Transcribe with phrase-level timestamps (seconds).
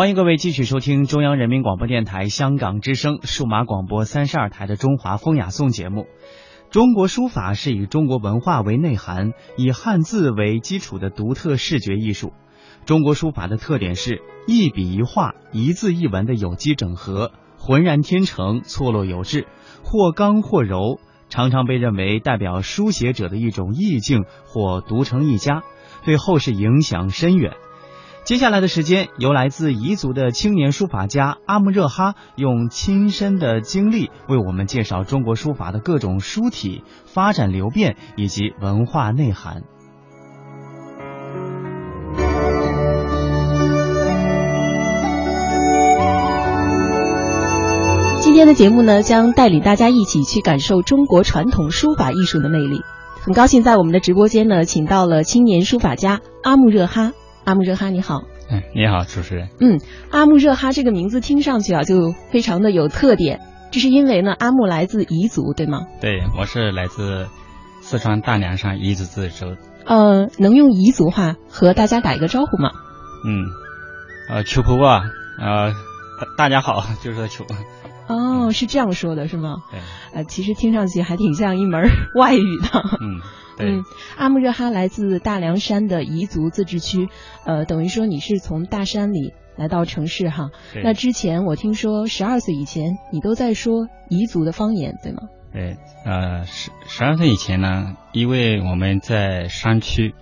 [0.00, 6.06] 欢迎各位继续收听中央人民广播电台香港之声数码广播三十二台的《中华风雅颂》节目。
[6.70, 12.32] 中国书法是以中国文化为内涵，以汉字为基础的独特视觉艺术。
[12.86, 19.48] 中国书法的特点是一笔一画、一字一文的有机整合，浑然天成，错落有致，
[19.84, 20.98] 或刚或柔，
[21.28, 25.62] 常常被认为代表书写者的一种意境或独成一家，
[26.06, 27.52] 对后世影响深远。
[28.30, 39.64] 接下来的时间，由来自彝族的青年书法家阿木热哈用亲身的经历为我们介绍中国书法的各种书体发展流变以及文化内涵。
[48.20, 52.82] 今天的节目呢，将带领大家一起去感受中国传统书法艺术的魅力。
[53.22, 57.12] 很高兴在我们的直播间呢，请到了青年书法家阿木热哈。
[57.50, 58.22] 阿木热哈，你好。
[58.48, 59.48] 嗯，你好，主持人。
[59.58, 59.80] 嗯，
[60.12, 63.40] 阿木热哈这个名字听上去啊，就非常的有特点。
[63.72, 65.80] 这是因为呢，阿木来自彝族，对吗？
[66.00, 67.26] 对，我是来自
[67.80, 69.56] 四川大凉山彝族自治州。
[69.84, 72.70] 呃，能用彝族话和大家打一个招呼吗？
[73.26, 73.42] 嗯，
[74.28, 75.02] 呃，秋婆啊，
[75.40, 75.74] 呃，
[76.38, 77.44] 大家好，就是求。
[78.14, 79.56] 哦，是这样说的，是吗？
[79.70, 79.80] 对。
[80.12, 82.68] 呃，其实听上去还挺像一门 外语的。
[83.00, 83.20] 嗯。
[83.62, 83.84] 嗯，
[84.16, 87.10] 阿木热哈来自大凉山的彝族自治区，
[87.44, 90.48] 呃，等于说你是从大山里来到城市哈。
[90.82, 95.24] 那之前我听说十二岁以前你都在说彝族的方言，对吗？
[95.52, 100.14] 对，呃，十十二岁以前呢，因为我们在山区，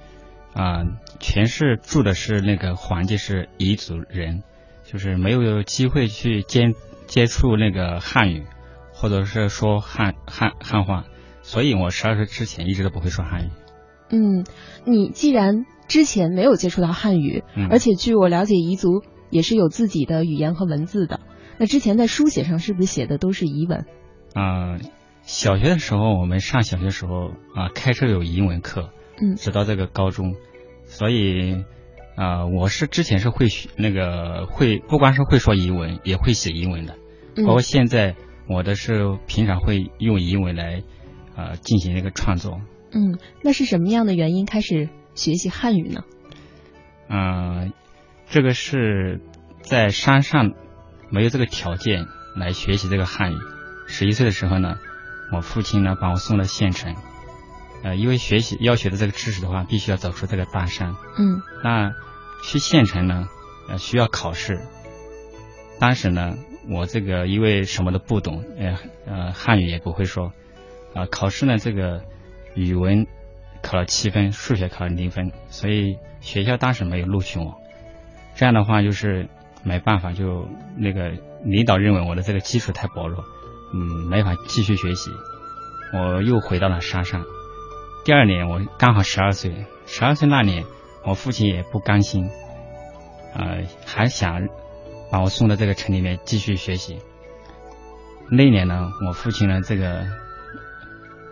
[0.55, 0.83] 啊，
[1.20, 4.42] 全是住的是那个环境是彝族人，
[4.84, 6.72] 就是没有机会去接
[7.08, 8.46] 接触那个汉语，
[8.92, 11.06] 或者是说汉汉汉话。
[11.42, 13.50] 所以，我十二岁之前一直都不会说汉语。
[14.10, 14.44] 嗯，
[14.84, 21.20] 你既然之前没有接触到汉语，而且据我了解，彝族也是有自己的语言和文字的。
[21.58, 23.86] 那之前在书写上是不是写的都是彝文？
[24.34, 24.78] 啊，
[25.22, 28.91] 小学的时候，我们上小学时候啊，开设有彝文课。
[29.20, 29.34] 嗯。
[29.36, 30.34] 直到这个高中，
[30.84, 31.64] 所以
[32.18, 36.96] 啊，我是之前是会学那个会，不光是会说英文，也会写英文的。
[37.46, 38.16] 包括现在，
[38.48, 40.82] 我的是平常会用英文来。
[41.40, 42.60] 呃，进行那个创作。
[42.90, 46.02] 嗯，那是什么样的原因开始学习汉语呢？
[47.08, 47.72] 嗯，
[48.26, 49.20] 这个是
[49.60, 50.54] 在山上
[51.08, 52.06] 没有这个条件
[52.36, 53.36] 来学习这个汉语。
[53.86, 54.78] 十一岁的时候呢，
[55.32, 56.96] 我父亲呢把我送到县城。
[57.83, 60.94] 呃，因为学习要学的这个知识的话，必须要走出这个大山。
[61.19, 61.41] 嗯。
[61.62, 61.93] 那
[62.44, 63.28] 去县城呢，
[63.69, 64.61] 呃，需要考试。
[65.78, 66.37] 当时呢，
[66.69, 70.33] 我这个因为什么都不懂，呃呃，汉语也不会说。
[70.94, 72.03] 啊，考试呢，这个
[72.55, 73.06] 语文
[73.62, 77.60] 考了七分，数学考了零分，所以学校当时没有录取我。
[78.34, 79.28] 这样的话，就是
[79.62, 81.12] 没办法，就那个
[81.45, 83.22] 领导认为我的这个基础太薄弱，
[83.72, 85.10] 嗯，没法继续学习。
[85.93, 87.25] 我又回到了山上。
[88.08, 90.64] 第二年，我刚好十二岁，十二岁那年，
[91.04, 92.30] 我父亲也不甘心，
[93.34, 94.48] 呃，还想
[95.12, 97.02] 把我送到这个城里面继续学习。
[98.30, 100.06] 那年呢，我父亲呢，这个。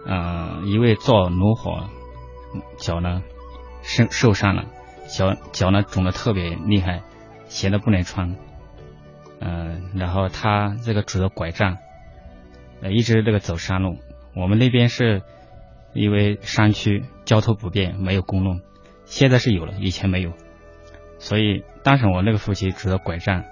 [0.05, 1.89] 呃，因为做炉火，
[2.77, 3.23] 脚呢
[3.83, 4.67] 受受伤了，
[5.09, 7.01] 脚脚呢肿的特别厉害，
[7.47, 8.37] 鞋都不能穿。
[9.41, 11.79] 嗯，然后他这个拄着拐杖，
[12.83, 13.97] 呃，一直这个走山路。
[14.35, 15.23] 我们那边是
[15.97, 18.61] 因为山区交通不便，没有公路，
[19.05, 20.33] 现在是有了，以前没有。
[21.19, 23.45] 所以当时我那个父亲拄着拐杖，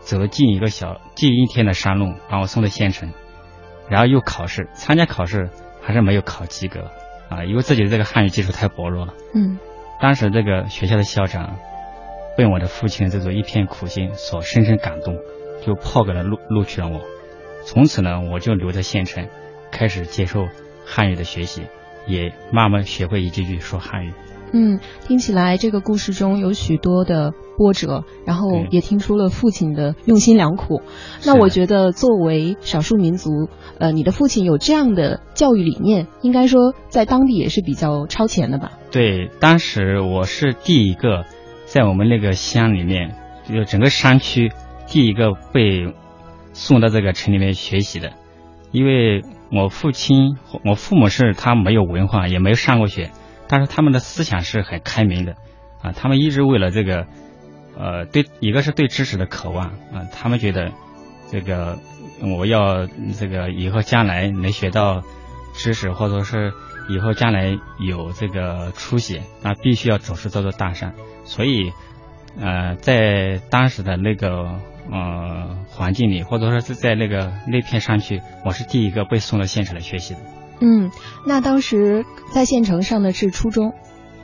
[0.00, 3.12] 走了近一个小近一天的山路，把我送到县城，
[3.88, 5.50] 然后又考试，参加考试。
[5.86, 6.90] 还是没有考及格
[7.28, 9.12] 啊，因为自己的这个汉语基础太薄弱了。
[9.34, 9.58] 嗯，
[10.00, 11.58] 当时这个学校的校长
[12.38, 15.18] 被我的父亲这种一片苦心所深深感动，
[15.60, 17.02] 就破格的录录取了我。
[17.66, 19.28] 从此呢，我就留在县城，
[19.70, 20.48] 开始接受
[20.86, 21.66] 汉语的学习，
[22.06, 24.12] 也慢慢学会一句句说汉语。
[24.56, 30.80] 嗯，听起来这个故事中有许多的波折，然后也听出了父亲的用心良苦。
[31.26, 33.48] 那我觉得，作为少数民族，
[33.80, 38.78] 呃，你的父亲有这样的教育理念，应该说在当地也是比较超前的吧？
[38.92, 41.24] 对，当时我是第一个
[41.64, 43.16] 在我们那个乡里面，
[43.52, 44.52] 就整个山区
[44.86, 45.92] 第一个被
[46.52, 48.12] 送到这个城里面学习的，
[48.70, 53.10] 因为我父亲、我父母是他没有文化，也没有上过学。
[53.46, 55.36] 但是他们的思想是很开明的，
[55.82, 57.06] 啊，他们一直为了这个，
[57.78, 60.72] 呃，对一个是对知识的渴望啊，他们觉得
[61.30, 61.78] 这个
[62.22, 62.86] 我要
[63.18, 65.02] 这个以后将来能学到
[65.54, 66.52] 知识，或者是
[66.88, 70.94] 以后将来有这个出息，那必须要走出这座大山。
[71.24, 71.70] 所以
[72.40, 74.58] 呃，在当时的那个
[74.90, 80.20] 呃环境里，或者说是在那个那片山区，我是第一个被送到县城来学习的。
[80.60, 80.90] 嗯，
[81.26, 83.74] 那当时在县城上的是初中？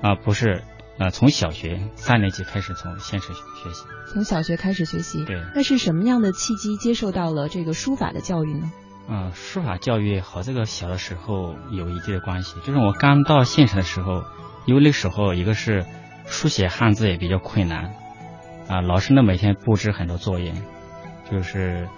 [0.00, 0.62] 啊，不是，
[0.98, 3.84] 呃，从小学三年级开始从县城学习。
[4.12, 5.24] 从小学开始学习。
[5.24, 5.42] 对。
[5.54, 8.70] 那是什么样的契机接受到了这个书法的教育呢？
[9.08, 12.54] 嗯，书法教育和这个小的时候有一定的关系。
[12.64, 14.22] 就是我刚到县城的时候，
[14.66, 15.84] 因为那时候一个是
[16.26, 17.92] 书写汉字也比较困难，
[18.70, 20.52] 啊，老师呢每天布置很多作业，
[21.31, 21.88] 就是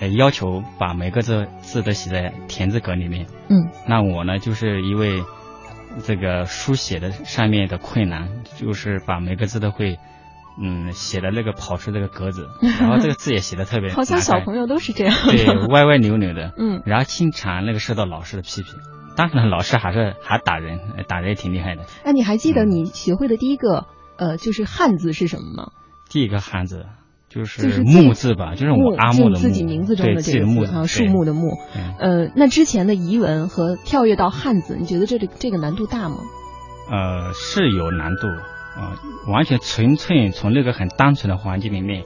[0.00, 3.26] 呃要求把每个字字都写在田字格里面。
[3.48, 3.68] 嗯。
[3.86, 5.22] 那我呢，就是因为
[6.02, 9.98] 这个书写的上面的困难，就是把每个字都会。
[10.58, 12.48] 嗯，写的那个跑出这个格子，
[12.80, 18.72] 然后这个字也写的特别，好像小朋友都是这样，对，歪歪扭扭的， 嗯，然后经常那个受到老师的批评，
[19.18, 21.82] 当时呢，老师还是还打人，打人也挺厉害的。
[22.06, 23.84] 那你还记得你学会的第一个
[24.16, 25.72] 呃，就是汉字是什么吗？
[26.16, 26.86] 第一个汉字
[27.28, 31.58] 就是木字吧，就是我阿木的木，自己名字中的这个木啊，树木的木。
[31.98, 36.16] 呃，那之前的疑文和跳跃到汉字，你觉得这个这个难度大吗？
[36.90, 38.28] 呃，是有难度。
[38.80, 38.96] 啊，
[39.30, 42.04] 完全纯粹从那个很单纯的环境里面，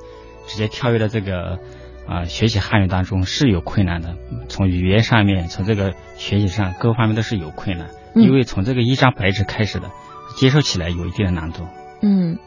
[0.48, 1.60] 直接跳跃到这个
[2.08, 4.16] 啊学习汉语当中是有困难的。
[4.48, 9.88] 从语言上面，从这个学习上各方面都是有困难，因为从这个一张白纸开始的，
[10.36, 11.62] 接受起来有一定的难度。
[12.02, 12.38] 嗯。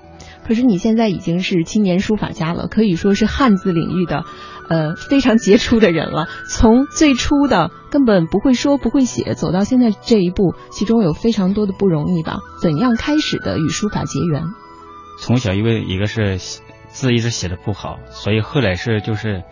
[0.45, 4.25] 可是你现在已经是青年书法家了，可以说是汉字领域的，
[4.68, 6.28] 呃，非常杰出的人了。
[6.50, 12.40] 从最初的根本不会说不会写，走到现在这一步，其中有非常多的不容易吧？
[12.62, 14.44] 怎样开始的与书法结缘？
[15.22, 16.38] 从小因为一个是
[16.90, 19.44] 字一直写的不好，所以后来是就是，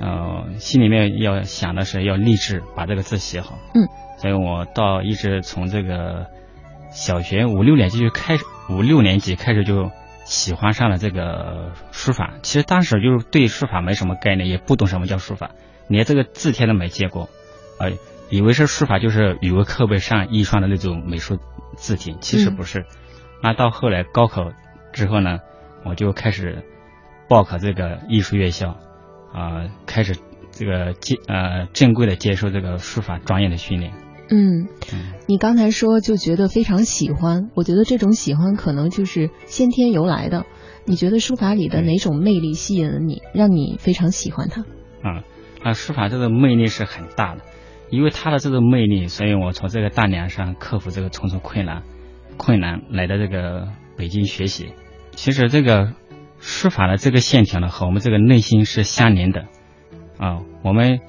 [0.00, 3.58] 呃，心里面要想的是要立志把这个字写好。
[3.74, 3.88] 嗯。
[4.18, 6.26] 所以我到一直从这个
[6.92, 9.90] 小学五六年级就开始，五六年级开始就。
[10.28, 15.52] 喜欢上了这个书法，其实当时就是对书法没什么概念，也不懂什么叫书法，
[15.88, 17.30] 连这个字帖都没见过，
[17.80, 17.92] 呃，
[18.28, 21.38] 以为是书法就是语文课本上印刷的那种美术
[21.76, 22.84] 字体，其实不是。
[23.42, 24.52] 那到后来高考
[24.92, 25.38] 之后呢，
[25.84, 26.62] 我就开始
[27.26, 28.76] 报考这个艺术院校，
[29.32, 30.14] 啊，开始
[30.50, 33.94] 这个接呃正规的接受这个书法专业的训练。
[34.30, 34.68] 嗯，
[35.26, 40.44] 你刚才说就觉得非常喜欢，我觉得这种喜欢可能就是先天由来的。
[40.84, 44.62] 你觉得书法里的哪种魅力吸引了你，让你非常喜欢它？
[45.02, 45.24] 啊，
[45.62, 47.42] 啊，书法这个魅力是很大的，
[47.90, 51.82] 因为它的这个魅力，所以我从这个大梁上克服这个重重困难，
[52.36, 54.72] 困难来到这个北京学习。
[55.12, 55.92] 其实这个
[56.38, 59.46] 书法的这个线条呢，和我们这个内心是相连的。
[60.18, 61.00] 啊，我们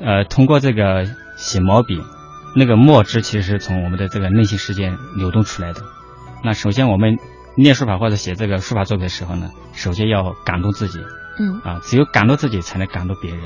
[0.00, 1.04] 呃通过这个
[1.36, 2.00] 写毛笔。
[2.54, 5.82] 那个墨汁其实是从我们的这个内心世界流动出来的。
[6.42, 7.18] 那首先我们
[7.56, 10.98] 练书法或者写这个书法作品的时候呢，首先要感动自己。
[11.38, 11.60] 嗯。
[11.62, 13.40] 啊，只有感动自己，才能感动别人。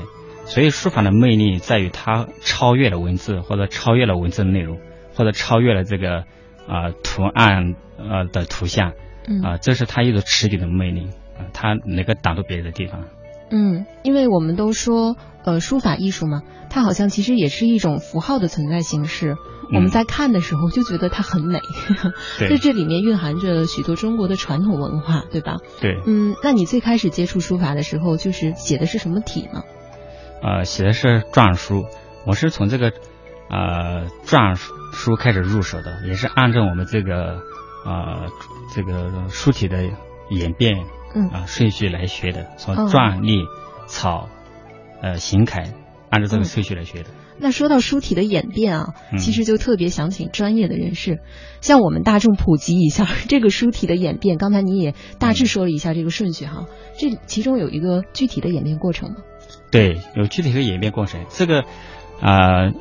[0.45, 4.79] 所以书法的魅力在于它超越了文字，或者超越了文字的内容，
[5.15, 6.25] 或者超越了这个
[6.67, 8.93] 啊图案呃的图像。
[9.27, 9.41] 嗯。
[9.41, 11.07] 啊，这是它一种持久的魅力
[11.37, 13.05] 啊，它能够打动别人的地方。
[13.51, 19.35] 嗯，因为我们都说，呃，书法艺术嘛，它好像其实也是一种符号的存在形式。
[19.73, 21.59] 我们在看的时候就觉得它很美，
[22.39, 25.57] 在这里面蕴含着许多中国的传统文化，对吧？
[25.81, 26.01] 对。
[26.05, 29.63] 嗯，那你最开始接触书法的时候，就是写的是什么体呢？
[30.43, 31.85] 呃，写的是篆书。
[32.27, 32.91] 我是从这个
[33.49, 37.39] 呃篆书开始入手的，也是按照我们这个
[37.85, 38.27] 呃
[38.73, 39.89] 这个书体的
[40.29, 40.85] 演变。
[41.15, 43.45] 嗯啊，顺序来学的，从篆、隶、
[43.87, 44.27] 草，
[45.05, 45.69] 呃，行楷，
[46.09, 47.09] 按照这个顺序来学的。
[47.37, 51.19] 那说到书体的演变啊，其实就特别想请专业的人士，
[51.61, 54.39] 向我们大众普及一下 这个书体的演变。
[54.39, 56.65] 刚才你也大致说了一下这个顺序哈，
[56.97, 59.17] 这其中有一个具体的演变过程吗？
[59.69, 61.23] 对，有具体的演变过程。
[61.29, 61.65] 这个
[62.19, 62.71] 啊，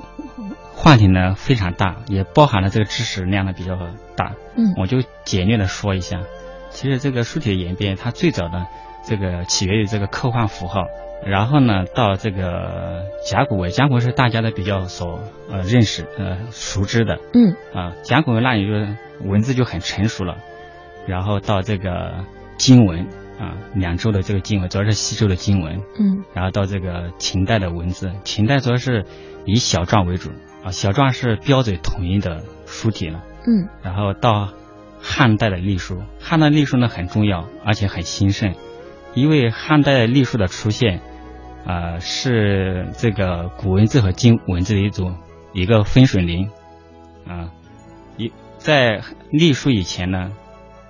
[0.72, 3.76] 话题呢非常大，也包含了这个知识量呢比较
[4.16, 4.34] 大。
[4.56, 6.22] 嗯，我就简略的说一下。
[6.70, 8.64] 其实这个书体的演变，它最早呢，
[9.06, 10.86] 这个起源于这个科幻符号，
[11.24, 15.20] 然后呢，到这个甲骨文，甲骨文是大家的比较所
[15.50, 17.54] 呃认识呃熟知的，嗯。
[17.74, 18.72] 啊，甲骨文那也就
[19.28, 20.38] 文字就很成熟了，
[21.06, 22.24] 然后到这个
[22.56, 23.06] 金文
[23.38, 29.04] 啊，两周的这个金文主要是西周的金文，嗯，然后到这个秦代的文字，秦代主要是
[29.44, 30.30] 以小篆为主。
[30.64, 34.48] 啊，小篆是标准统一的书体了，嗯，然后到。
[35.06, 38.54] 汉代的隶书，汉代隶书呢很重要，而且很兴盛，
[39.14, 41.00] 因为汉代隶书的出现，
[41.66, 45.16] 啊是这个古文字和今文字的一种
[45.52, 46.50] 一个分水岭，
[47.26, 47.50] 啊，
[48.16, 50.32] 一在隶书以前呢，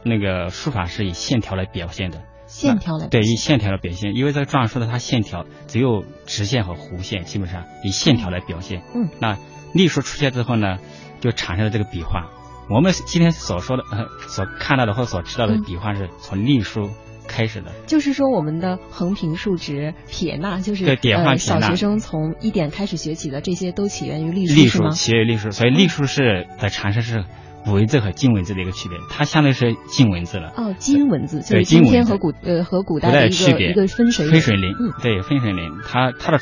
[0.05, 2.23] 那个书法是以线条来表现的。
[2.47, 8.83] 线条来对，以线条来表现，因为这个篆书的它线条只有直线和弧线，基本上以线条来表现。
[8.95, 9.39] 嗯，那
[9.73, 10.79] 隶书出现之后呢，
[11.21, 12.31] 就产生了这个笔画。
[12.71, 16.91] 我们今天所说的、呃所看到的或所知道的笔画是从隶书
[17.29, 17.73] 开始的。
[17.87, 24.89] 就是说，我们的横平竖直撇捺，就是对点画呃、小学生从一点开始学起的，这些都起源于隶书，隶书？
[24.91, 27.25] 起源于隶书，所以隶书是的产生是
[27.65, 30.53] 古文字和金文字的一个区别，它相当于是金文字了。
[30.57, 36.39] 哦，金文字就对是今文字天和古呃和古代的一个的区别一个分水分水岭，嗯对分水岭，它它的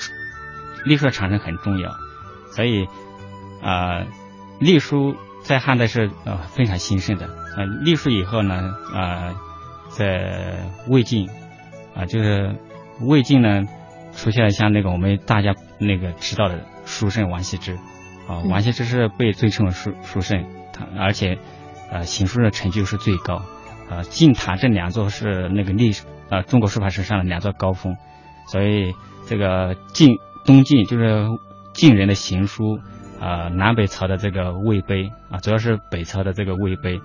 [0.85, 1.91] 隶书的产生很重要，
[2.51, 2.87] 所以
[3.63, 4.05] 啊，
[4.59, 7.27] 隶书在汉代是呃非常兴盛的。
[7.57, 9.35] 呃，隶书以后呢，呃，
[9.97, 10.59] 在
[10.89, 11.29] 魏晋
[11.95, 12.57] 啊、就是
[13.01, 13.63] 魏晋呢
[14.15, 21.39] 出现了像那个我们大家那个知道的书圣王羲之啊、嗯王羲之是被尊称为书书圣，他而且
[21.91, 23.43] 呃行书的成就是最高。
[23.91, 27.97] 呃，晋唐这两座是那个历史呃中国书法史上的两座高峰，
[28.47, 28.95] 所以
[29.27, 31.27] 这个晋东晋就是
[31.75, 32.79] 晋人的行书，
[33.21, 37.01] 呃南北朝的这个魏碑啊，主要是北朝的这个魏碑，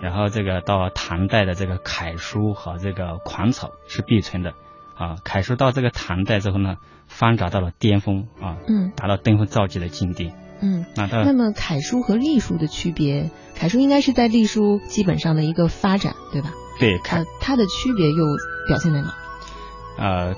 [0.00, 4.54] 然后这个到唐代的这个楷书和这个狂草是必存的
[4.96, 6.76] 啊，楷书到这个唐代之后呢，
[7.06, 10.32] 发展到了巅峰啊，嗯达到登峰造极的境地。
[10.60, 10.84] 嗯。
[10.96, 16.52] 那么楷书和隶书的区别，楷书应该是在隶书基本上的一个发展，对吧？
[16.80, 18.24] 对楷呃，它的区别又
[18.68, 19.14] 表现在哪？
[19.98, 20.34] 呃，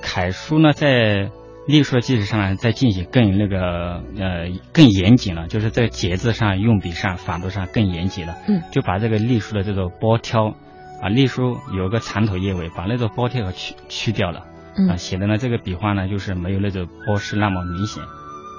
[0.00, 1.30] 楷书呢，在
[1.66, 8.34] 隶书的基础上呢，再进行更那个呃更严谨了，就是在节字上、用笔上、法度上更严谨了。
[8.48, 10.56] 嗯，就把这个隶书的这个包挑
[11.00, 14.40] 啊，隶书有个长头叶尾，把那个包挑给去去掉了。
[14.40, 14.46] 啊，
[14.78, 18.02] 嗯写的呢这个笔画呢，就是没有那种波势那么明显。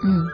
[0.06, 0.28] 嗯，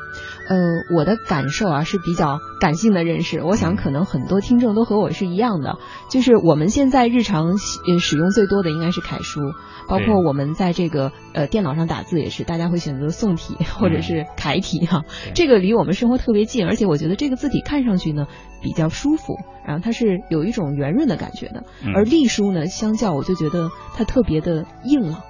[0.47, 5.77] 呃，我的感受啊是比较感性的认识，我想可能很多听众都和我是一样的，
[6.09, 9.41] 就是我们现在日常使用最多的应该是楷书，
[9.88, 15.33] 包括我们在这个呃电脑上打字也是，大家会选择宋体或者是楷体哈、对。
[15.33, 18.25] 这个离我们生活特别近，而且我觉得这个字体看上去呢
[18.61, 21.93] 比较舒服，然后它是有一种圆润的感觉的，嗯。
[21.93, 25.21] 而隶书呢相较我就觉得它特别的硬朗，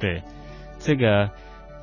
[0.00, 0.22] 对，
[0.78, 1.28] 这个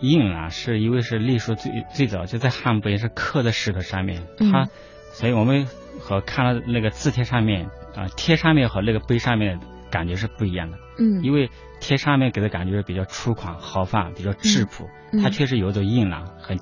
[0.01, 4.51] 印啊，是因为是隶书最最早就在汉碑是刻在石头上面，嗯。
[4.51, 4.67] 它，
[5.13, 5.67] 所以我们
[5.99, 9.59] 和看到那个字帖上面啊、贴上面和那个碑上面
[9.91, 15.21] 感觉是不一样的，嗯，因为贴上面给的感觉是比较粗犷豪放，比较质朴，嗯。
[15.21, 16.59] 它确实有一种硬朗很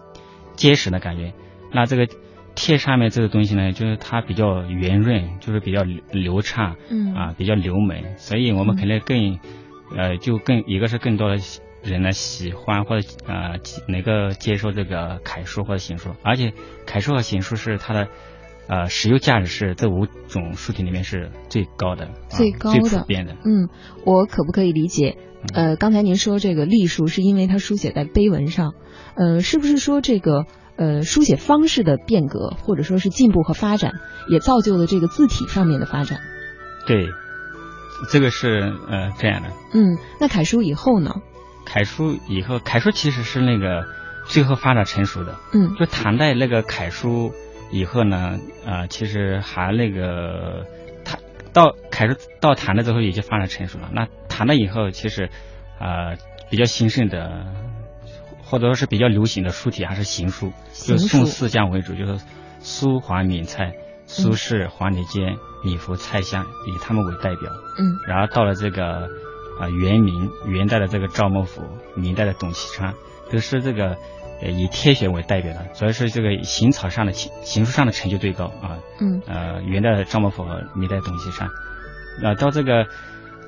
[0.55, 1.34] 结实的感觉。
[1.72, 2.08] 那这个
[2.55, 7.13] 贴上面这个东西呢，就是它比较圆润，就是比较流流畅，嗯。
[7.13, 9.39] 啊，比较流美，所以我们肯定更，
[9.96, 11.38] 呃，就更一个是更多的
[11.84, 16.54] 人呢喜欢或者呃能够接受这个楷书或者行书，而且
[16.86, 18.08] 楷书和行书是它的
[18.68, 23.34] 呃实用价值是这五种书体里面是最高的，啊最高最普遍的。
[23.46, 23.70] 嗯，
[24.06, 25.18] 我可不可以理解？
[25.54, 28.74] 呃，刚才您说这个隶书是因为它书写在碑文上，
[29.16, 30.46] 呃，是不是说这个
[30.76, 33.94] 呃书写方式的变革，或者说是进步和发展，
[34.30, 36.20] 也造就了这个字体上面的发展？
[36.86, 37.08] 对，
[38.12, 39.50] 这个是呃这样的。
[39.74, 41.16] 嗯，那楷书以后呢？
[41.72, 43.86] 楷书以后，楷书其实是那个
[44.26, 47.32] 最后发展成熟的，嗯就唐代那个楷书
[47.72, 50.66] 以后呢，呃，其实还那个
[51.06, 51.20] 唐
[51.54, 53.90] 到楷书到唐代之后已经发展成熟了。
[53.94, 55.30] 那唐代以后，其实
[55.80, 56.18] 呃
[56.50, 57.46] 比较兴盛的，
[58.44, 62.18] 或者说是比较流行的书体还是行书，就宋四将为主，就是
[62.60, 63.74] 苏黄闽蔡、
[64.08, 67.52] 苏轼、黄庭坚、李福、蔡襄，以他们为代表。
[67.78, 69.08] 嗯然后到了这个
[69.60, 71.62] 啊、呃元明元代的这个赵孟頫，
[71.96, 72.94] 明代的董其昌，
[73.30, 73.98] 都是这个
[74.42, 78.80] 呃以帖学为代表的，主要是这个行草上的行行书上的成就最高啊。
[79.01, 80.32] 嗯呃，元代的赵孟
[80.75, 81.50] 明代的董其昌，
[82.24, 82.88] 呃，到这个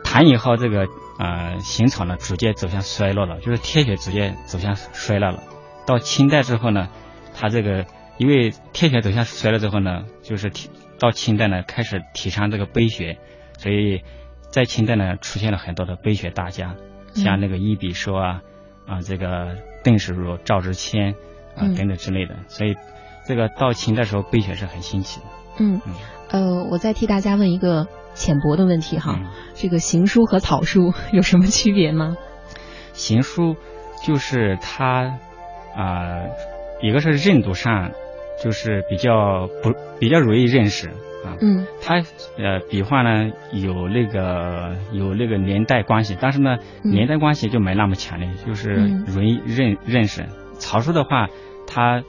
[0.03, 0.88] 唐以后，这个
[1.18, 5.41] 呃行草呢逐渐走向衰落了，就是帖学逐渐走向衰落了。
[5.86, 6.89] 到清代之后呢，
[7.34, 7.86] 它这个
[8.18, 13.18] 因为帖学走向衰落之后呢，就是提到清代呢开始提倡这个碑学，
[13.58, 14.03] 所以
[14.51, 16.75] 在清代呢出现了很多的碑学大家，
[17.13, 18.41] 像那个伊比说啊
[18.86, 21.13] 啊这个邓石如、赵之谦
[21.55, 21.75] 啊嗯。
[21.75, 22.75] 等等之类的，所以
[23.25, 25.25] 这个到清代时候碑学是很兴起的。
[25.60, 25.81] 嗯。
[25.88, 25.93] 嗯。
[26.29, 29.27] 呃，我再替大家问一个浅薄的问题哈，嗯。
[29.55, 32.15] 这个行书和草书 有什么区别吗？
[32.93, 33.55] 行书
[34.05, 35.17] 就是它
[35.74, 36.25] 啊、
[36.81, 37.91] 一个是认读上
[38.43, 40.91] 就是比较不比较容易认识
[41.24, 41.66] 啊，嗯。
[41.82, 41.96] 它
[42.38, 46.92] 呃笔画呢有那个有那个年代关系，但是呢嗯。
[46.92, 49.06] 年代关系就没那么强烈，就是嗯。
[49.08, 50.25] 容易认认识。
[50.60, 51.28] 草书的话，
[51.68, 52.04] 它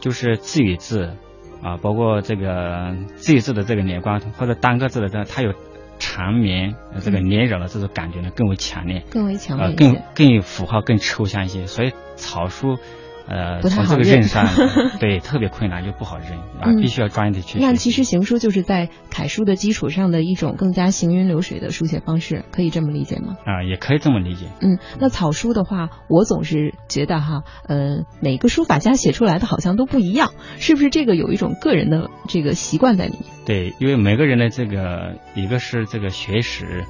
[0.00, 1.14] 就是字与字
[1.62, 5.54] 啊，包括这个字与字的这个连贯或者单个字的这，它有
[5.98, 12.78] 缠绵这个连绕的这种感觉呢更为强烈，更为强烈，更更符号更抽象一些，所以草书。
[13.26, 14.46] 呃，从这个认上，
[15.00, 17.58] 对，特别困难，就不好认啊，必须要专业的去。
[17.58, 23.36] 那其实行书就是在楷书的基础上的一种更加行云流水的书写方式，可以这么理解吗？
[23.46, 24.46] 啊，也可以这么理解。
[24.60, 33.22] 嗯，那草书的话，我总是觉得哈，呃，每个书法家写出来的好像都不一样，是不是这个有一种个人的这个习惯在里面？
[33.46, 36.84] 对，因为每个人的这个一个是这个学识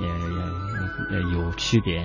[0.00, 2.04] 也也有区别。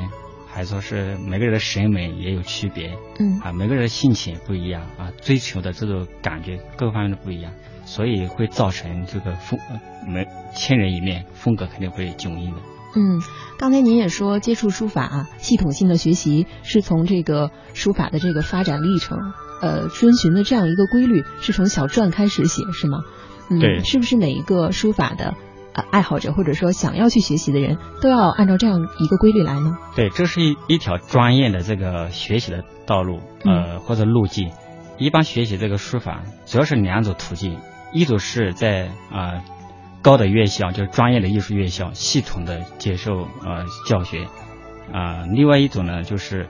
[0.58, 7.54] 还说是每个人的审美也有区别，嗯啊，每个人的性情也不一样啊，追求的这种感觉各方面都不一样，
[7.86, 9.60] 所以会造成这个风
[10.08, 12.58] 每千人一面，风格肯定会迥异的。
[12.96, 13.22] 嗯，
[13.60, 19.16] 刚才您也说接触书法，系统性的学习是从这个书法的这个发展历程，
[19.62, 23.04] 呃，遵循的这样一个规律，是从小篆开始写是吗？
[23.52, 25.36] 嗯，对，是不是哪一个书法的？
[25.91, 29.77] 爱好者或者说想要去学习的人都要按照这样一个规律来呢？
[29.96, 34.51] 对，这是一一条专业的这个学习的道路，呃，或者路径。
[34.98, 37.60] 一般学习这个书法主要是两种途径，
[37.93, 39.43] 一种是在啊
[40.01, 44.25] 高的院校，就是专业的艺术院校，系统的接受呃教学
[44.91, 46.48] 啊；另外一种呢，就是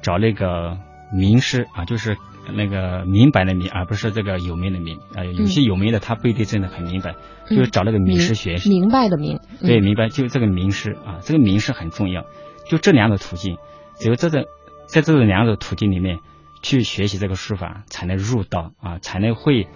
[0.00, 0.78] 找那个
[1.12, 2.16] 名师啊，就是。
[2.52, 4.98] 那个明白的明，而不是这个有名的名。
[5.14, 7.14] 啊，有些有名的他不一定真的很明白，
[7.48, 8.56] 就是找那个名师学。
[8.68, 9.38] 明白的明。
[9.60, 12.24] 对，明白就这个名师啊，这个名师很重要。
[12.68, 13.58] 就这两种途径，
[13.96, 14.44] 只有这种
[14.86, 16.18] 在这种两种途径里面
[16.62, 19.68] 去学习这个书法，才能入道啊，才能会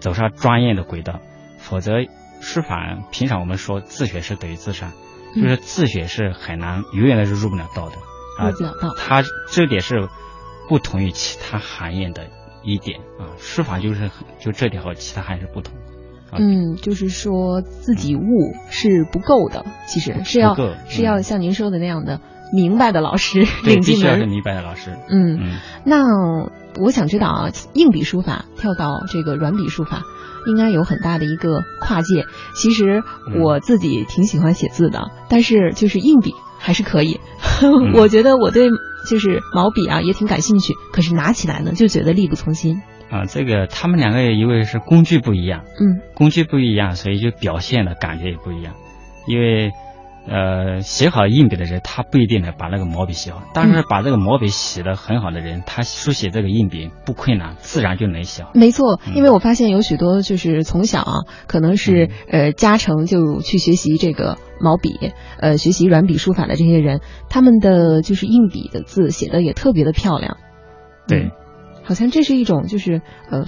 [0.00, 1.20] 走上专业的轨道。
[1.58, 1.92] 否则，
[2.40, 4.92] 书法平常我们说自学是等于自杀，
[5.34, 7.96] 就是自学是很难，永远都是入不了道的。
[8.46, 8.94] 入不了道。
[8.96, 10.08] 他这点是。
[10.68, 12.28] 不同于其他行业的
[12.62, 15.74] 一点啊，书法就是就这点和其他行业是不同。
[16.36, 18.22] 嗯，就是说自己悟
[18.70, 20.56] 是不够的，其实是要
[20.88, 22.20] 是要像您说的那样的
[22.52, 24.18] 明白的老师领进门。
[24.18, 24.96] 是明白的老师。
[25.08, 26.02] 嗯，那
[26.80, 30.02] 我想知道啊，硬笔书法跳到这个软笔书法，
[30.48, 32.24] 应该有很大的一个跨界。
[32.56, 33.04] 其实
[33.40, 37.20] 我自己挺喜欢写字的，但是就是硬笔还是可以。
[37.94, 38.68] 我觉得我对。
[39.08, 43.24] 就是毛笔啊，也挺感兴趣，可是拿起来呢，就觉得力不从心啊。
[43.26, 48.74] 这个他们两个因为是工具不一样，嗯，工具不一样，所以就表现的感觉也不一样。
[49.26, 49.72] 因为
[50.26, 58.50] 呃，写好硬笔的人，他不一定能把那个毛笔写好，但是把这个毛笔写的很好的人，他书写这个硬笔不困难，自然就能写好。
[58.54, 61.12] 没错，因为我发现有许多就是从小啊，
[61.46, 64.38] 可能是呃家成就去学习这个。
[64.60, 70.38] 毛笔，呃，学习软笔书法的这些人，他们的就是硬笔的字写的也特别的漂亮。
[71.08, 71.32] 对，
[71.82, 73.44] 好像这是一种就是呃，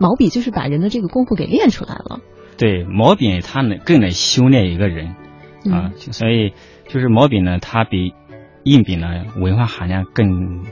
[0.00, 2.18] 毛笔就是把人的这个功夫给练出来了。
[2.58, 5.14] 对，毛笔它能更能修炼一个人
[5.70, 6.52] 啊，所以
[6.88, 8.14] 就是毛笔呢，它比
[8.64, 10.64] 硬笔呢文化含量更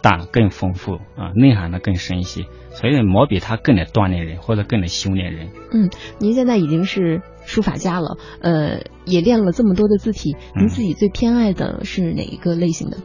[0.00, 5.48] 大、更丰富啊，内涵呢更深一些，所以毛笔它更能锻炼人，或者更能修炼人。
[5.72, 7.20] 嗯，您现在已经是。
[7.44, 12.98] 书法家了，呃，也练了这么多的字体，您自己最偏爱的是哪一个类型的？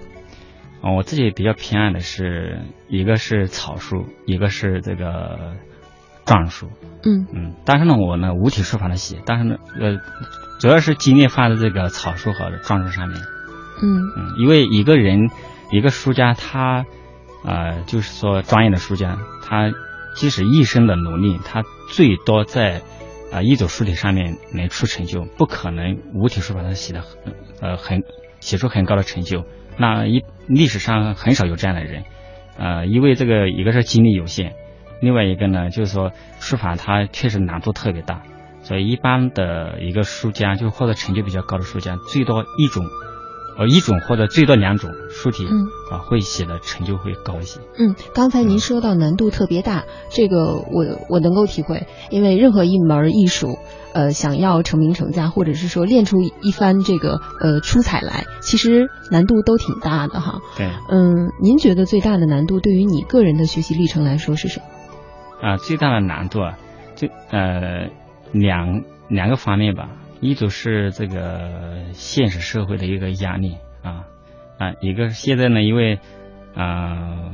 [0.83, 5.55] 哦，我自己比较偏爱的是一个是草书，一个是这个
[6.27, 6.67] 篆书。
[7.03, 9.97] 嗯嗯，但是呢，我呢五体书法的写，但是呢，呃，
[10.59, 13.19] 主要是精力放在这个草书和篆书上面。
[13.81, 15.29] 嗯嗯，因为一个人
[15.71, 16.85] 一个书家，他
[17.43, 19.71] 呃，就是说专业的书家，他
[20.15, 22.83] 即使一生的努力，他最多在。
[23.29, 28.05] 啊，一种书体上面能出成就，不可能五体书法它写的很呃很
[28.39, 29.43] 写出很高的成就。
[29.77, 32.05] 那一历史上很少有这样的人，
[32.57, 34.53] 呃，因为这个一个是精力有限，
[35.01, 38.21] 另外一个呢就是说书法它确实难度特别大，
[38.63, 42.85] 所以一般的一个书家就或者成就比较高的书家，最多一种。
[43.59, 47.59] 呃，一种或者最多两种书体，嗯啊，会写的成就会高一些。
[47.79, 53.57] 嗯，刚才您说到难度特别大，这个我我能够体会，因为任何一门艺术，
[53.95, 60.39] 呃，想要成名成家，或者是说练出一番这个呃出彩来，其实难度都挺大的哈。
[60.55, 60.69] 对。
[60.91, 64.65] 嗯，您觉得最大的难度对于你个人的学习历程来说是什么？
[65.41, 66.57] 啊，最大的难度啊，
[66.95, 67.89] 就呃
[68.31, 69.89] 两两个方面吧。
[70.19, 74.05] 一种是这个现实社会的一个压力啊
[74.57, 75.99] 啊，一个现在呢，因为
[76.55, 77.31] 啊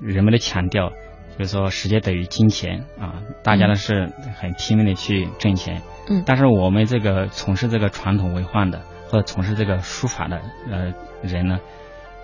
[0.00, 0.92] 人们的强调
[1.36, 8.80] 就是说时间等于金钱啊，大家呢是很拼命的去挣钱，嗯，但是我们这个从事这个传统文化的
[9.10, 11.60] 或者从事这个书法的呃人呢，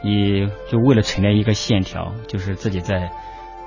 [0.02, 3.10] 也就为了陈列一个线条，就是自己在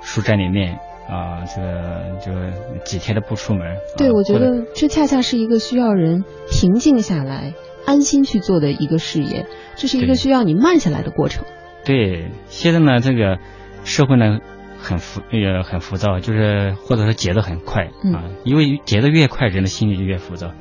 [0.02, 3.76] 书斋里面啊，这个就几天都不出门。
[3.96, 11.44] 对，我觉得这恰恰是一个需要人平静下来、安心去做的一个事业，这是一个需要你慢下来的过程。
[11.84, 13.38] 对，现在呢，这个
[13.82, 14.38] 社会呢
[14.78, 20.52] 很浮，也很浮躁，就是或者说节奏很快啊，因为节奏越快，人的心里就越浮躁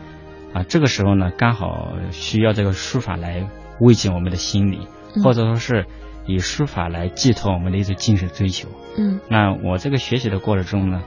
[0.54, 0.64] 啊。
[0.68, 3.48] 这个时候呢，刚好需要这个书法来
[3.80, 4.80] 慰藉我们的心理，
[5.24, 5.86] 或者说是。
[6.30, 8.70] 以书法来寄托我们的一种精神追求。
[8.98, 11.02] 嗯，那我这个学习的过程中呢，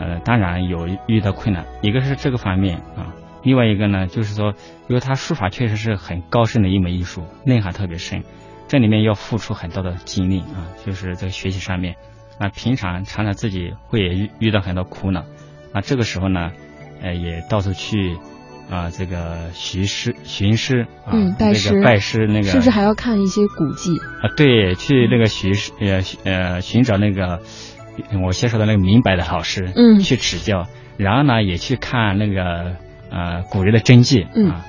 [0.00, 4.52] 呃，当然有遇到困难，一个是这个方面啊，另外一个呢，就是说，
[4.88, 8.24] 因为他书法确实是很高深的一门艺术，内涵特别深，
[8.66, 11.94] 这里面要付出很多的精力啊，就是在学习上面，
[12.40, 15.24] 那平常常常自己会也遇遇到很多苦恼，
[15.72, 16.50] 那这个时候呢，
[17.00, 18.16] 呃，也到处去。
[18.74, 24.26] 啊，这个寻师寻师啊，拜师拜师那个，是不是还要看一些古迹啊？
[24.36, 27.38] 对，去那个寻师呃呃寻找那个
[28.26, 32.74] 我先说的那个明白的老师，嗯，去指教，然后呢也去看那个
[33.12, 34.66] 呃古人的真迹啊，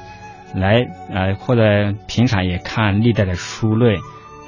[0.54, 3.98] 来呃或者平常也看历代的书类，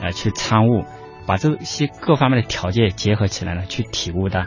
[0.04, 0.86] 呃去参悟，
[1.26, 4.41] 把这些各方面的条件结合起来呢，去体悟的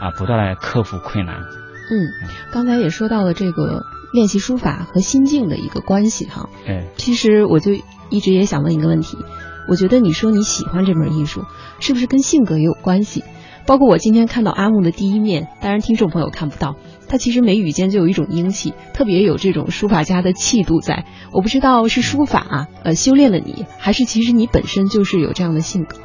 [0.00, 1.36] 啊，不断的克服困难。
[1.36, 2.08] 嗯，
[2.50, 3.84] 刚才也说到了这个。
[4.14, 7.72] 练习书法和心境的一个关系哈，哎，其实我就
[8.10, 9.18] 一直也想问一个问题，
[9.68, 11.42] 我觉得你说你喜欢这门艺术，
[11.80, 13.24] 是不是跟性格也有关系？
[13.66, 16.76] 包括我今天看到阿木的第一面，当然听众朋友看不到，
[17.08, 21.06] 他其实眉宇间就有一种英气，特别有这种书法家的气度在。
[21.32, 25.96] 我不知道是书法呃修炼了你，还是其实你本身就是有这样的性格。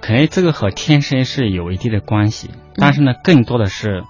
[0.00, 4.02] 可能这个和天生是有一定的关系，但是呢，更多的是。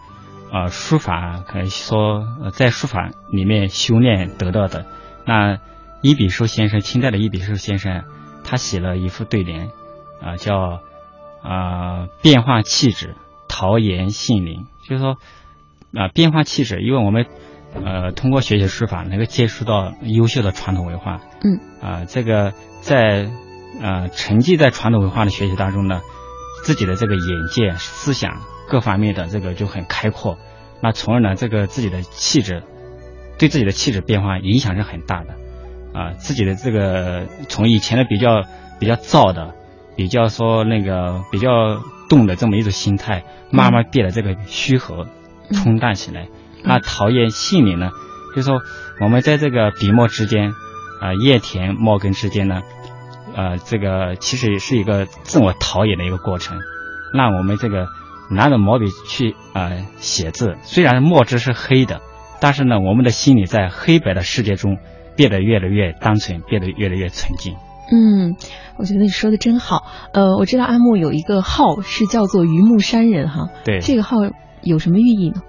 [0.56, 4.86] 啊，书法可以说在书法里面修炼得到的。
[5.26, 5.58] 那
[6.00, 8.04] 伊比寿先生，清代的伊比寿先生，
[8.42, 9.68] 他写了一副对联，
[10.22, 10.80] 啊，叫
[11.42, 13.16] 啊变化气质，
[13.48, 14.66] 陶冶性灵。
[14.88, 15.18] 就是说
[15.94, 17.26] 啊变化气质，因为我们
[17.74, 21.20] 呃通过学习书法，能够接触到优秀的传统文化。
[21.44, 21.60] 嗯。
[21.82, 23.30] 啊，这个在
[23.82, 26.00] 呃沉浸在传统文化的学习当中呢，
[26.64, 28.40] 自己的这个眼界、思想。
[28.68, 30.38] 各方面的这个就很开阔，
[30.82, 32.62] 那从而呢，这个自己的气质，
[33.38, 35.34] 对自己的气质变化影响是很大的，
[35.98, 38.42] 啊，自己的这个从以前的比较
[38.78, 39.54] 比较燥的，
[39.96, 45.06] 比较说那个比较动的这么一种心态，慢慢变得这个虚和
[45.52, 46.28] 冲淡起来。
[46.62, 47.90] 那陶冶性灵呢，
[48.34, 48.60] 就是说
[49.00, 50.52] 我们在这个笔墨之间，
[51.00, 52.60] 啊，叶田墨根之间呢，
[53.34, 56.58] 呃，这个其实也是一个自我陶冶的一个过程，
[57.14, 57.88] 让我们这个。
[58.30, 62.00] 拿着毛笔去啊写字，虽然墨汁是黑的，
[62.40, 64.78] 但是呢，我们的心里在黑白的世界中
[65.14, 67.54] 变得越来越单纯，变得越来越纯净。
[67.92, 68.34] 嗯，
[68.78, 69.84] 我觉得你说的真好。
[70.12, 74.16] 呃，我知道阿木有一个号是叫做榆木山人哈，对，这个号
[74.62, 75.42] 有什么寓意呢？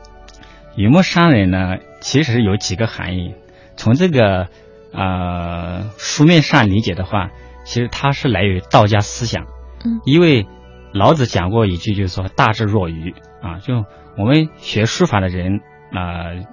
[0.76, 3.34] 榆木山人呢，其实有几个含义。
[3.76, 4.48] 从这个
[4.94, 7.30] 呃书面上理解的话，
[7.66, 9.46] 其实它是来源于道家思想。
[9.84, 10.46] 嗯，因为。
[10.94, 13.86] 老子讲过一句，就是说“大智若愚”啊，就
[14.18, 16.48] 我们学书法的人啊，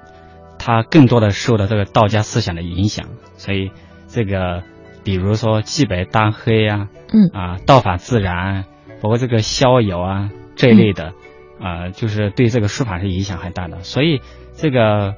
[0.59, 3.71] 他更多的受到这个道家思想的影响，所以
[4.07, 4.63] 这个
[5.03, 8.65] 比如说“既白当黑”啊，嗯啊，“道法自然”，
[9.01, 11.15] 包括这个逍遥啊这一类的
[11.61, 13.83] 啊，就是对这个书法是影响很大的。
[13.83, 14.21] 所以
[14.55, 15.15] 这个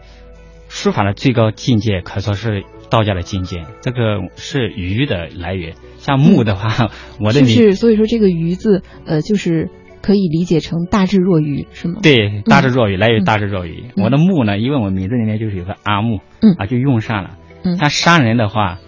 [0.68, 5.74] 书法的最高境界可说是道家的境界，这个是鱼的来源。
[5.98, 9.70] 像木的话， 我的是所以说这个“鱼”字，呃，就是
[10.02, 12.00] 可以理解成大智若愚，是吗？
[12.02, 13.90] 对，大智若愚来源于大智若愚。
[13.96, 17.30] 我的木呢，因为我名字里面就是有个阿木，嗯啊，就用上了。
[17.64, 18.78] 嗯，像山人的话，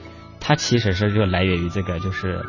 [0.41, 2.41] 他其实是就来源于这个，就是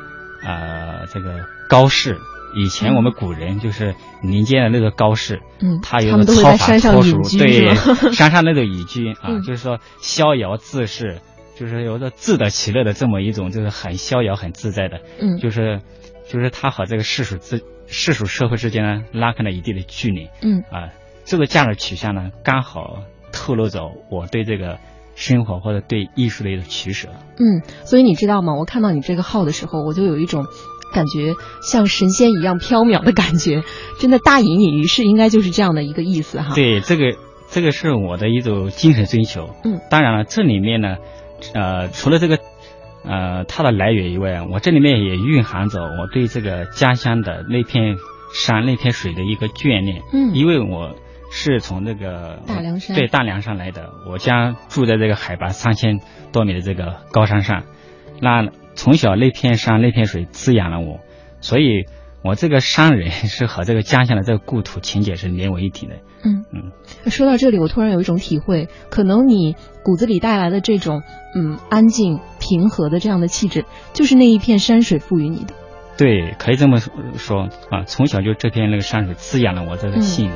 [0.46, 2.18] 呃，这个高士。
[2.56, 7.76] 以前我们古人就是民间的那个高士，嗯，他有操法脱俗，对，
[8.14, 11.20] 山上那种隐居啊，就是说逍遥自适。
[11.60, 15.82] 就是有着自得其乐的这么一种，就是很逍遥、很自在的，嗯，就是，
[16.26, 20.94] 就是他和这个世俗之世俗社会之间呢拉开了一定的距离，嗯，啊，
[21.26, 24.78] 这个价值取向呢，刚好透露着我对这个
[25.16, 28.56] 生活或者对艺术的一种取舍，嗯，所以你知道吗？
[28.56, 30.46] 我看到你这个号的时候，我就有一种
[30.94, 33.64] 感觉像神仙一样飘渺的感觉，
[34.00, 36.56] 真的大隐隐于市，应该就是这样的一个意思哈。
[36.56, 37.18] 对，这个
[37.50, 40.96] 这个是我的一种精神追求，嗯，当然了，这里面呢。
[41.54, 42.40] 呃，除了这个，
[43.04, 47.98] 呃，它的来源以外，我这里面也蕴含着我对这个家乡的那片
[48.34, 50.02] 山、那片水的一个眷恋。
[50.14, 50.96] 嗯，因为我
[51.32, 52.96] 是从那个大凉山。
[52.96, 56.00] 对大凉山来的，我家住在这个海拔三千
[56.32, 57.64] 多米的这个高山上，
[58.22, 61.00] 那从小那片山、那片水滋养了我，
[61.42, 61.86] 所以
[62.24, 65.96] 我这个商人是和这个家乡的这个故土情节是连为一体的。
[66.24, 66.72] 嗯嗯。
[67.10, 71.02] 说到这里，我突然有一种体会，可能你骨子里带来的这种
[71.36, 75.54] 嗯安静平和的这样的气质，就是那一片山水赋予你的。
[75.98, 80.36] 对，可以这么说啊，从小就这片那个山水滋养了我这个心灵。